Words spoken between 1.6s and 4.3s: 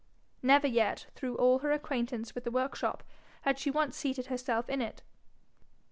acquaintance with the workshop, had she once seated